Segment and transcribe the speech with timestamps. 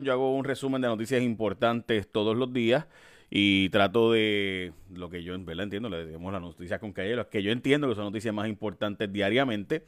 [0.00, 2.86] Yo hago un resumen de noticias importantes todos los días
[3.30, 7.16] y trato de lo que yo en verdad entiendo, le decimos las noticias con calle,
[7.28, 9.82] que yo entiendo que son noticias más importantes diariamente.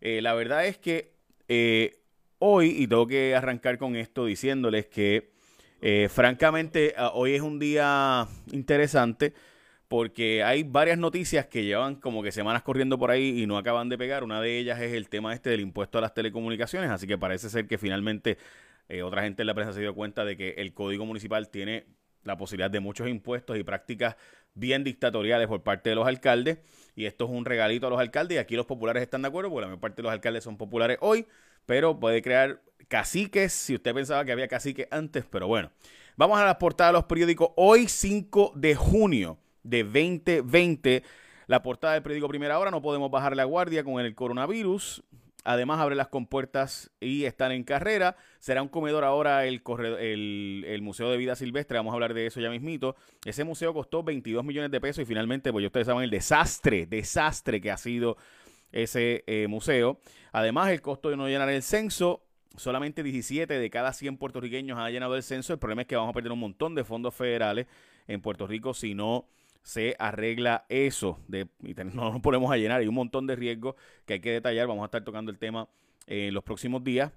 [0.00, 1.12] Eh, la verdad es que
[1.48, 1.98] eh,
[2.38, 5.32] hoy, y tengo que arrancar con esto diciéndoles que
[5.82, 9.34] eh, francamente ah, hoy es un día interesante
[9.86, 13.90] porque hay varias noticias que llevan como que semanas corriendo por ahí y no acaban
[13.90, 14.24] de pegar.
[14.24, 17.50] Una de ellas es el tema este del impuesto a las telecomunicaciones, así que parece
[17.50, 18.38] ser que finalmente
[18.88, 21.86] eh, otra gente en la prensa se dio cuenta de que el Código Municipal tiene
[22.24, 24.16] la posibilidad de muchos impuestos y prácticas
[24.54, 26.58] bien dictatoriales por parte de los alcaldes.
[26.94, 28.36] Y esto es un regalito a los alcaldes.
[28.36, 30.56] Y aquí los populares están de acuerdo, porque la mayor parte de los alcaldes son
[30.56, 31.26] populares hoy,
[31.66, 35.24] pero puede crear caciques si usted pensaba que había caciques antes.
[35.24, 35.70] Pero bueno,
[36.16, 37.50] vamos a las portadas de los periódicos.
[37.56, 41.02] Hoy, 5 de junio de 2020.
[41.46, 45.02] La portada del periódico Primera Hora, no podemos bajar la guardia con el coronavirus.
[45.44, 48.16] Además, abre las compuertas y están en carrera.
[48.38, 49.62] Será un comedor ahora el,
[50.82, 51.78] Museo de Vida Silvestre.
[51.78, 52.94] Vamos a hablar de eso ya mismito.
[53.24, 57.60] Ese museo costó 22 millones de pesos y finalmente, pues ustedes saben el desastre, desastre
[57.60, 58.16] que ha sido
[58.70, 60.00] ese eh, museo.
[60.32, 62.24] Además, el costo de no llenar el censo.
[62.56, 65.52] Solamente 17 de cada 100 puertorriqueños ha llenado el censo.
[65.52, 67.66] El problema es que vamos a perder un montón de fondos federales
[68.06, 69.26] en Puerto Rico si no
[69.62, 71.18] se arregla eso.
[71.28, 71.48] De,
[71.94, 72.80] no nos ponemos a llenar.
[72.80, 73.74] Hay un montón de riesgos
[74.04, 74.66] que hay que detallar.
[74.66, 75.68] Vamos a estar tocando el tema
[76.06, 77.12] en los próximos días.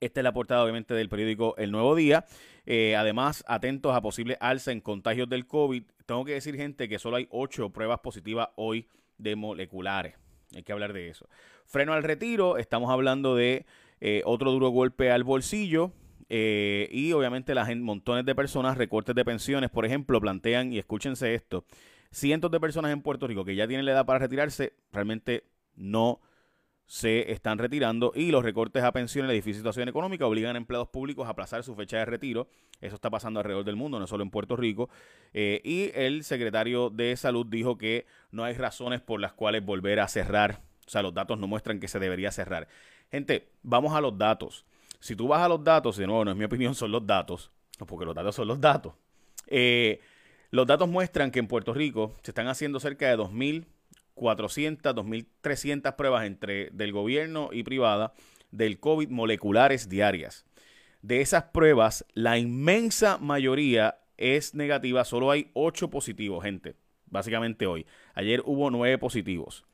[0.00, 2.24] Esta es la portada, obviamente, del periódico El Nuevo Día.
[2.66, 5.82] Eh, además, atentos a posible alza en contagios del COVID.
[6.06, 8.86] Tengo que decir, gente, que solo hay ocho pruebas positivas hoy
[9.18, 10.14] de moleculares.
[10.54, 11.28] Hay que hablar de eso.
[11.66, 12.58] Freno al retiro.
[12.58, 13.66] Estamos hablando de
[14.00, 15.92] eh, otro duro golpe al bolsillo.
[16.28, 20.78] Eh, y obviamente la gente, montones de personas, recortes de pensiones, por ejemplo, plantean, y
[20.78, 21.64] escúchense esto,
[22.10, 26.20] cientos de personas en Puerto Rico que ya tienen la edad para retirarse, realmente no
[26.88, 30.88] se están retirando y los recortes a pensiones, la difícil situación económica obligan a empleados
[30.88, 32.48] públicos a aplazar su fecha de retiro.
[32.80, 34.88] Eso está pasando alrededor del mundo, no solo en Puerto Rico.
[35.34, 40.00] Eh, y el secretario de Salud dijo que no hay razones por las cuales volver
[40.00, 40.62] a cerrar.
[40.86, 42.68] O sea, los datos no muestran que se debería cerrar.
[43.10, 44.64] Gente, vamos a los datos.
[45.00, 47.50] Si tú vas a los datos, de nuevo, no es mi opinión, son los datos,
[47.86, 48.94] porque los datos son los datos.
[49.46, 50.00] Eh,
[50.50, 56.24] los datos muestran que en Puerto Rico se están haciendo cerca de 2.400, 2.300 pruebas
[56.26, 58.12] entre del gobierno y privada
[58.50, 60.44] del COVID moleculares diarias.
[61.02, 66.74] De esas pruebas, la inmensa mayoría es negativa, solo hay 8 positivos, gente,
[67.06, 67.86] básicamente hoy.
[68.14, 69.64] Ayer hubo 9 positivos.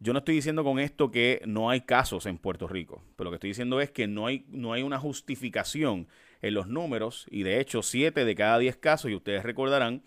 [0.00, 3.30] Yo no estoy diciendo con esto que no hay casos en Puerto Rico, pero lo
[3.30, 6.06] que estoy diciendo es que no hay, no hay una justificación
[6.40, 10.02] en los números y de hecho 7 de cada 10 casos, y ustedes recordarán,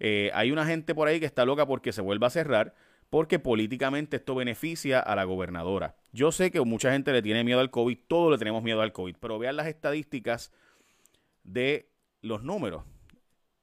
[0.00, 2.74] eh, hay una gente por ahí que está loca porque se vuelva a cerrar
[3.10, 5.96] porque políticamente esto beneficia a la gobernadora.
[6.12, 8.92] Yo sé que mucha gente le tiene miedo al COVID, todos le tenemos miedo al
[8.92, 10.52] COVID, pero vean las estadísticas
[11.44, 11.90] de
[12.22, 12.84] los números.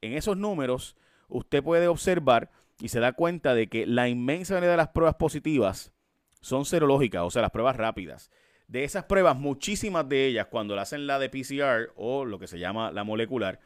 [0.01, 0.95] En esos números
[1.27, 2.51] usted puede observar
[2.83, 5.93] y se da cuenta de que la inmensa mayoría de las pruebas positivas
[6.41, 8.29] son serológicas, o sea, las pruebas rápidas.
[8.67, 12.47] De esas pruebas, muchísimas de ellas, cuando la hacen la de PCR o lo que
[12.47, 13.61] se llama la molecular,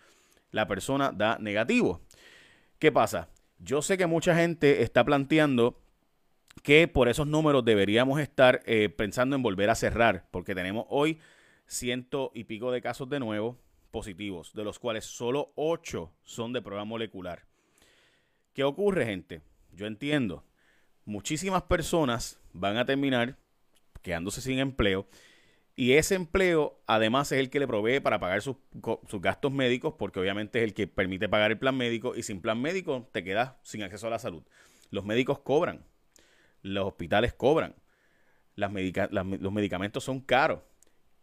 [0.51, 2.01] la persona da negativo.
[2.77, 3.29] ¿Qué pasa?
[3.57, 5.81] Yo sé que mucha gente está planteando
[6.61, 11.17] que por esos números deberíamos estar eh, pensando en volver a cerrar, porque tenemos hoy
[11.65, 13.57] ciento y pico de casos de nuevo
[13.89, 17.47] positivos, de los cuales solo ocho son de prueba molecular.
[18.57, 19.43] ¿Qué ocurre, gente?
[19.71, 20.43] Yo entiendo.
[21.05, 23.37] Muchísimas personas van a terminar
[24.01, 25.07] quedándose sin empleo
[25.75, 28.55] y ese empleo además es el que le provee para pagar sus,
[29.21, 32.59] gastos médicos porque obviamente es el que permite pagar el plan médico y sin plan
[32.59, 34.41] médico te quedas sin acceso a la salud.
[34.89, 35.85] Los médicos cobran,
[36.63, 37.75] los hospitales cobran,
[38.55, 40.61] los medicamentos son caros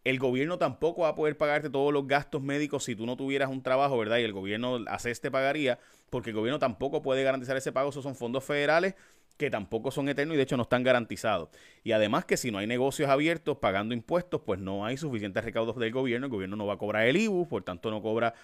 [0.05, 3.49] el gobierno tampoco va a poder pagarte todos los gastos médicos si tú no tuvieras
[3.49, 4.19] un trabajo, ¿verdad?
[4.19, 5.79] Y el gobierno hace este pagaría,
[6.11, 7.89] porque el gobierno tampoco puede garantizar ese pago.
[7.89, 8.93] Esos son fondos federales
[9.35, 11.49] que tampoco son eternos y de hecho no están garantizados.
[11.83, 15.75] Y además que si no hay negocios abiertos pagando impuestos, pues no hay suficientes recaudos
[15.77, 16.27] del gobierno.
[16.27, 18.35] El gobierno no va a cobrar el IBU, por tanto no cobra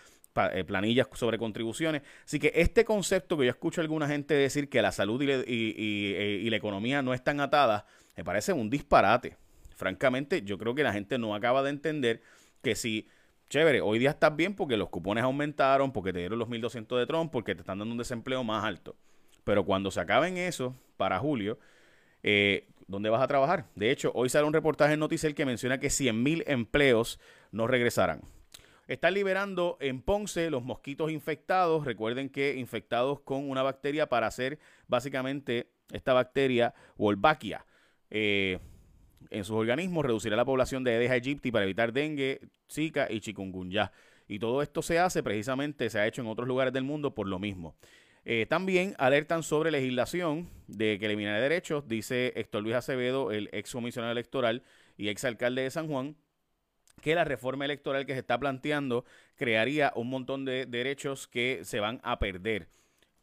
[0.54, 2.02] eh, planillas sobre contribuciones.
[2.26, 5.28] Así que este concepto que yo escucho a alguna gente decir que la salud y,
[5.48, 7.84] y la economía no están atadas,
[8.18, 9.38] me parece un disparate
[9.82, 12.22] francamente, yo creo que la gente no acaba de entender
[12.62, 13.08] que si,
[13.50, 17.08] chévere, hoy día estás bien porque los cupones aumentaron, porque te dieron los 1.200 de
[17.08, 18.96] Trump, porque te están dando un desempleo más alto.
[19.44, 21.58] Pero cuando se acaben eso, para julio,
[22.22, 23.66] eh, ¿dónde vas a trabajar?
[23.74, 27.20] De hecho, hoy sale un reportaje en Noticel que menciona que 100.000 empleos
[27.52, 28.22] no regresarán.
[28.88, 31.86] Están liberando en Ponce los mosquitos infectados.
[31.86, 37.66] Recuerden que infectados con una bacteria para hacer básicamente esta bacteria Wolbachia.
[38.12, 38.60] Eh,
[39.30, 43.92] en sus organismos, reducirá la población de Aedes aegypti para evitar dengue, zika y chikungunya.
[44.28, 47.28] Y todo esto se hace precisamente, se ha hecho en otros lugares del mundo por
[47.28, 47.76] lo mismo.
[48.24, 53.72] Eh, también alertan sobre legislación de que eliminará derechos, dice Héctor Luis Acevedo, el ex
[53.72, 54.64] comisionado electoral
[54.96, 56.16] y ex alcalde de San Juan,
[57.02, 61.80] que la reforma electoral que se está planteando crearía un montón de derechos que se
[61.80, 62.70] van a perder.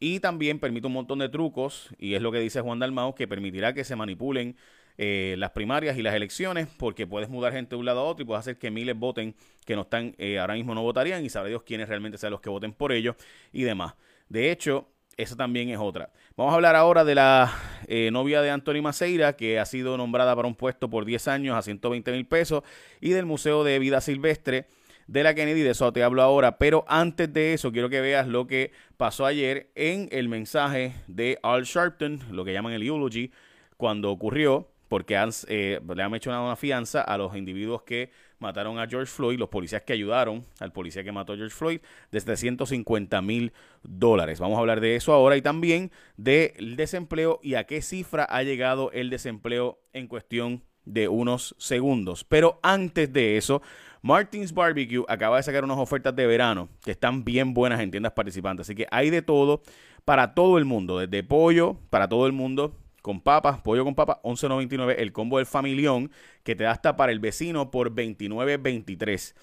[0.01, 3.27] Y también permite un montón de trucos, y es lo que dice Juan Dalmao, que
[3.27, 4.57] permitirá que se manipulen
[5.01, 8.23] eh, las primarias y las elecciones, porque puedes mudar gente de un lado a otro
[8.23, 9.33] y puedes hacer que miles voten
[9.65, 12.41] que no están, eh, ahora mismo no votarían, y sabe Dios quiénes realmente sean los
[12.41, 13.15] que voten por ellos
[13.53, 13.93] y demás.
[14.27, 16.11] De hecho, esa también es otra.
[16.35, 17.49] Vamos a hablar ahora de la
[17.87, 21.55] eh, novia de Anthony Maceira, que ha sido nombrada para un puesto por 10 años
[21.55, 22.63] a 120 mil pesos,
[22.99, 24.67] y del Museo de Vida Silvestre
[25.07, 28.27] de la Kennedy, de eso te hablo ahora, pero antes de eso quiero que veas
[28.27, 33.31] lo que pasó ayer en el mensaje de Al Sharpton, lo que llaman el eulogy,
[33.77, 35.15] cuando ocurrió, porque
[35.47, 39.49] eh, le han hecho una fianza a los individuos que mataron a George Floyd, los
[39.49, 41.79] policías que ayudaron al policía que mató a George Floyd,
[42.11, 43.53] desde 150 mil
[43.83, 44.39] dólares.
[44.39, 48.43] Vamos a hablar de eso ahora y también del desempleo y a qué cifra ha
[48.43, 52.23] llegado el desempleo en cuestión de unos segundos.
[52.23, 53.61] Pero antes de eso,
[54.01, 58.13] Martins Barbecue acaba de sacar unas ofertas de verano que están bien buenas en tiendas
[58.13, 58.65] participantes.
[58.65, 59.61] Así que hay de todo
[60.03, 62.75] para todo el mundo, desde pollo para todo el mundo
[63.09, 64.93] con papas, pollo con papas, 11.99.
[64.99, 66.11] El combo del familión
[66.43, 69.33] que te da hasta para el vecino por 29.23.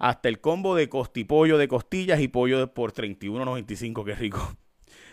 [0.00, 4.04] Hasta el combo de costipollo de costillas y pollo por 31.95.
[4.04, 4.56] Qué rico.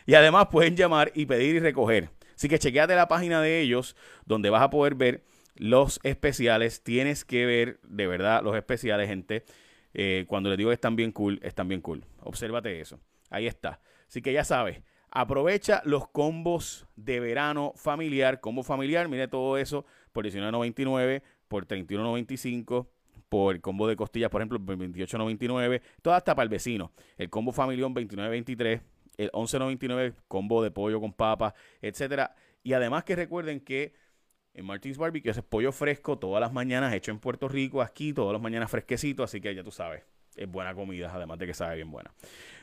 [0.08, 2.10] Y además pueden llamar y pedir y recoger.
[2.36, 3.96] Así que chequeate la página de ellos
[4.26, 5.24] donde vas a poder ver
[5.56, 6.84] los especiales.
[6.84, 9.46] Tienes que ver de verdad los especiales, gente.
[9.94, 12.06] Eh, cuando les digo que están bien cool, están bien cool.
[12.22, 13.00] Obsérvate eso.
[13.30, 13.82] Ahí está.
[14.08, 19.86] Así que ya sabes, Aprovecha los combos de verano familiar, combo familiar, mire todo eso
[20.12, 22.88] por $19.99, por $31.95,
[23.28, 26.92] por el combo de costillas, por ejemplo, por $28.99, todo hasta para el vecino.
[27.18, 28.82] El combo familión $29.23,
[29.18, 32.36] el $11.99, combo de pollo con papa, etcétera.
[32.64, 33.94] Y además que recuerden que
[34.54, 38.34] en Martins Barbecue es pollo fresco todas las mañanas, hecho en Puerto Rico, aquí todas
[38.34, 40.04] las mañanas fresquecito, así que ya tú sabes,
[40.36, 42.14] es buena comida, además de que sabe bien buena.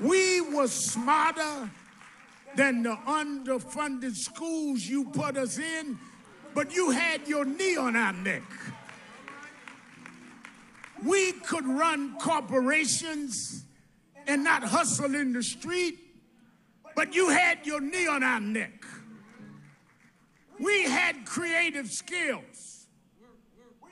[0.00, 1.70] We were smarter
[2.54, 5.98] than the underfunded schools you put us in
[6.56, 8.42] but you had your knee on our neck.
[11.04, 13.66] We could run corporations
[14.26, 15.98] and not hustle in the street,
[16.94, 18.86] but you had your knee on our neck.
[20.58, 22.86] We had creative skills.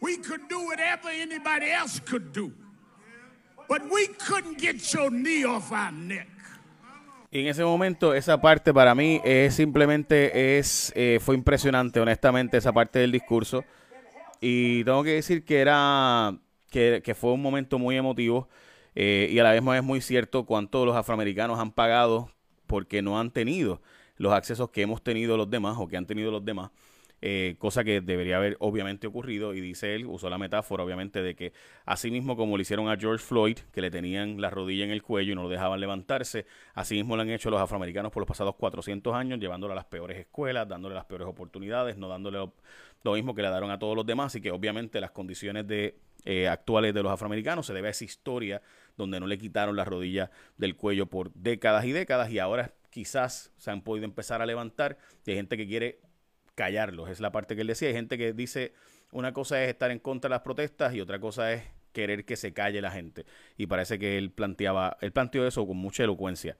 [0.00, 2.50] We could do whatever anybody else could do,
[3.68, 6.28] but we couldn't get your knee off our neck.
[7.34, 12.58] Y en ese momento, esa parte para mí es simplemente es eh, fue impresionante, honestamente,
[12.58, 13.64] esa parte del discurso.
[14.40, 16.38] Y tengo que decir que era
[16.70, 18.48] que, fue un momento muy emotivo
[18.94, 22.30] eh, y a la vez es muy cierto cuánto los afroamericanos han pagado
[22.68, 23.82] porque no han tenido
[24.16, 26.70] los accesos que hemos tenido los demás o que han tenido los demás.
[27.26, 31.34] Eh, cosa que debería haber obviamente ocurrido y dice él, usó la metáfora obviamente de
[31.34, 31.54] que
[31.86, 35.02] así mismo como le hicieron a George Floyd, que le tenían la rodilla en el
[35.02, 36.44] cuello y no lo dejaban levantarse,
[36.74, 39.86] así mismo lo han hecho los afroamericanos por los pasados 400 años, llevándolo a las
[39.86, 42.38] peores escuelas, dándole las peores oportunidades, no dándole
[43.02, 45.96] lo, mismo que le daron a todos los demás y que obviamente las condiciones de,
[46.26, 48.60] eh, actuales de los afroamericanos se debe a esa historia
[48.96, 53.52] donde no le quitaron la rodilla del cuello por décadas y décadas y ahora quizás
[53.56, 56.00] se han podido empezar a levantar hay gente que quiere
[56.54, 58.72] callarlos, es la parte que él decía, hay gente que dice
[59.12, 62.36] una cosa es estar en contra de las protestas y otra cosa es querer que
[62.36, 63.24] se calle la gente.
[63.56, 66.56] Y parece que él planteaba, él planteó eso con mucha elocuencia.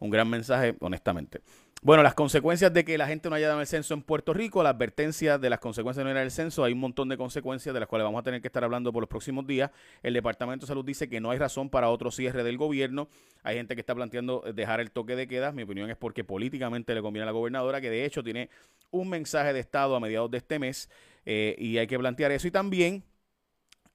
[0.00, 1.40] Un gran mensaje, honestamente.
[1.84, 4.62] Bueno, las consecuencias de que la gente no haya dado el censo en Puerto Rico,
[4.62, 7.74] la advertencia de las consecuencias de no ir al censo, hay un montón de consecuencias
[7.74, 9.72] de las cuales vamos a tener que estar hablando por los próximos días.
[10.00, 13.08] El Departamento de Salud dice que no hay razón para otro cierre del gobierno.
[13.42, 15.50] Hay gente que está planteando dejar el toque de queda.
[15.50, 18.48] Mi opinión es porque políticamente le conviene a la gobernadora, que de hecho tiene
[18.92, 20.88] un mensaje de Estado a mediados de este mes
[21.26, 22.46] eh, y hay que plantear eso.
[22.46, 23.02] Y también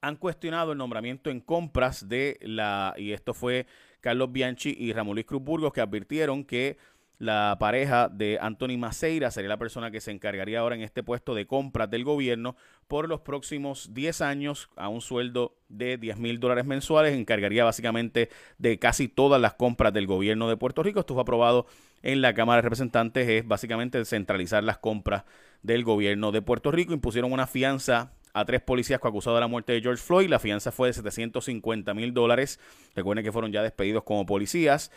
[0.02, 3.66] han cuestionado el nombramiento en compras de la, y esto fue
[4.02, 6.78] Carlos Bianchi y Ramón Luis Cruz Burgos, que advirtieron que
[7.20, 11.34] la pareja de Anthony Maceira sería la persona que se encargaría ahora en este puesto
[11.34, 12.56] de compras del gobierno
[12.88, 17.18] por los próximos 10 años a un sueldo de 10 mil dólares mensuales.
[17.18, 21.00] Encargaría básicamente de casi todas las compras del gobierno de Puerto Rico.
[21.00, 21.66] Esto fue aprobado
[22.04, 23.28] en la Cámara de Representantes.
[23.28, 25.24] Es básicamente centralizar las compras
[25.64, 26.94] del gobierno de Puerto Rico.
[26.94, 30.30] Impusieron una fianza a tres policías acusados de la muerte de George Floyd.
[30.30, 32.60] La fianza fue de 750 mil dólares.
[32.96, 34.92] Recuerden que fueron ya despedidos como policías.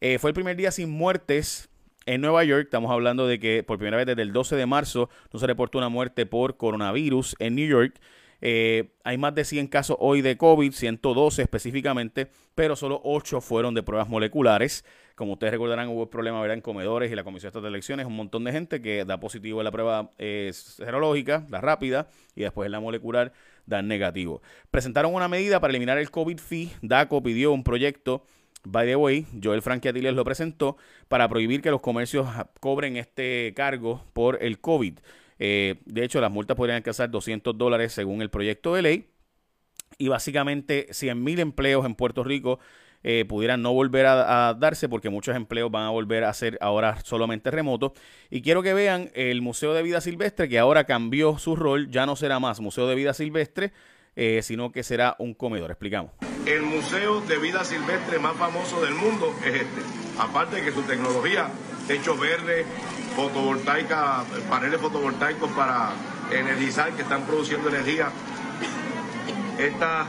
[0.00, 1.68] Eh, fue el primer día sin muertes
[2.06, 2.64] en Nueva York.
[2.64, 5.76] Estamos hablando de que por primera vez desde el 12 de marzo no se reportó
[5.76, 8.00] una muerte por coronavirus en New York.
[8.40, 13.74] Eh, hay más de 100 casos hoy de COVID, 112 específicamente, pero solo 8 fueron
[13.74, 14.86] de pruebas moleculares.
[15.14, 18.52] Como ustedes recordarán, hubo problemas en comedores y la Comisión de Elecciones, un montón de
[18.52, 22.80] gente que da positivo en la prueba eh, serológica, la rápida, y después en la
[22.80, 23.34] molecular
[23.66, 24.40] dan negativo.
[24.70, 26.70] Presentaron una medida para eliminar el COVID fee.
[26.80, 28.24] DACO pidió un proyecto
[28.64, 30.76] By the way, Joel Frankie lo presentó
[31.08, 32.28] para prohibir que los comercios
[32.60, 34.98] cobren este cargo por el COVID.
[35.38, 39.06] Eh, de hecho, las multas podrían alcanzar 200 dólares según el proyecto de ley.
[39.98, 42.58] Y básicamente 100 mil empleos en Puerto Rico
[43.02, 47.00] eh, pudieran no volver a, darse porque muchos empleos van a volver a ser ahora
[47.02, 47.92] solamente remotos.
[48.28, 52.04] Y quiero que vean el Museo de Vida Silvestre que ahora cambió su rol, ya
[52.04, 53.72] no será más Museo de Vida Silvestre,
[54.22, 55.70] eh, sino que será un comedor.
[55.70, 56.12] Explicamos.
[56.44, 59.80] El Museo de Vida Silvestre más famoso del mundo es este.
[60.18, 61.48] Aparte de que su tecnología,
[61.86, 62.66] techo verde,
[63.16, 65.92] fotovoltaica, paneles fotovoltaicos para
[66.30, 68.10] energizar que están produciendo energía.
[69.58, 70.06] Esta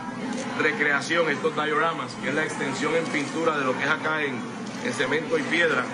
[0.60, 4.36] recreación, estos dioramas, que es la extensión en pintura de lo que es acá en,
[4.92, 5.86] cemento y piedra,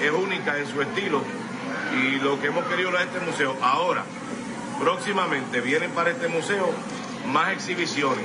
[0.00, 1.20] es única en su estilo
[2.00, 3.54] y lo que hemos querido a este museo.
[3.60, 4.04] Ahora,
[4.80, 6.72] próximamente vienen para este museo
[7.28, 8.24] más exhibiciones.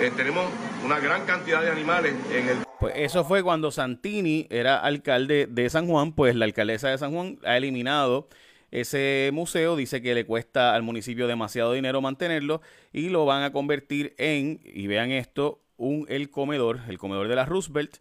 [0.00, 0.46] Eh, tenemos
[0.84, 5.70] una gran cantidad de animales en el pues eso fue cuando Santini era alcalde de
[5.70, 8.26] San Juan, pues la alcaldesa de San Juan ha eliminado
[8.72, 12.60] ese museo, dice que le cuesta al municipio demasiado dinero mantenerlo
[12.92, 17.36] y lo van a convertir en, y vean esto, un el comedor, el comedor de
[17.36, 17.98] la Roosevelt.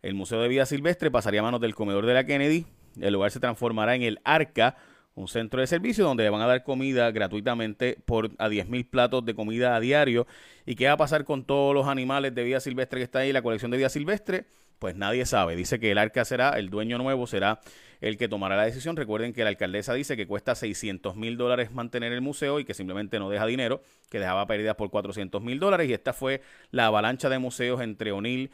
[0.00, 2.64] El Museo de Vida Silvestre pasaría a manos del comedor de la Kennedy.
[2.98, 4.78] El lugar se transformará en el Arca,
[5.14, 8.84] un centro de servicio donde le van a dar comida gratuitamente por a 10 mil
[8.84, 10.26] platos de comida a diario.
[10.66, 13.32] ¿Y qué va a pasar con todos los animales de vida silvestre que está ahí,
[13.32, 14.46] la colección de vida silvestre?
[14.78, 15.54] Pues nadie sabe.
[15.56, 17.60] Dice que el arca será, el dueño nuevo será
[18.00, 18.96] el que tomará la decisión.
[18.96, 22.74] Recuerden que la alcaldesa dice que cuesta 600 mil dólares mantener el museo y que
[22.74, 25.88] simplemente no deja dinero, que dejaba pérdidas por 400 mil dólares.
[25.88, 28.50] Y esta fue la avalancha de museos entre O'Neill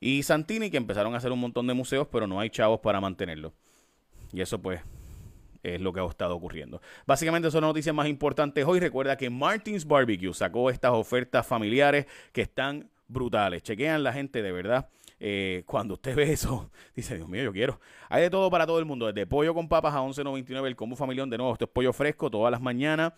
[0.00, 3.00] y Santini, que empezaron a hacer un montón de museos, pero no hay chavos para
[3.00, 3.54] mantenerlo.
[4.32, 4.80] Y eso pues
[5.64, 6.80] es lo que ha estado ocurriendo.
[7.06, 8.78] Básicamente son las noticias más importantes hoy.
[8.78, 13.62] Recuerda que Martins Barbecue sacó estas ofertas familiares que están brutales.
[13.62, 14.88] Chequean la gente de verdad.
[15.18, 17.80] Eh, cuando usted ve eso, dice, Dios mío, yo quiero.
[18.10, 20.96] Hay de todo para todo el mundo, desde pollo con papas a 11.99, el combo
[20.96, 23.12] familión, de nuevo, esto es pollo fresco todas las mañanas,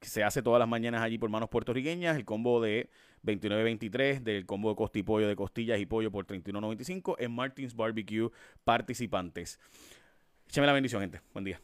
[0.00, 2.90] se hace todas las mañanas allí por manos puertorriqueñas, el combo de
[3.24, 7.74] 29.23, del combo de costa y pollo de costillas y pollo por 31.95 en Martins
[7.74, 8.30] Barbecue
[8.64, 9.58] participantes.
[10.48, 11.20] Échame la bendición, gente.
[11.32, 11.60] Buen día.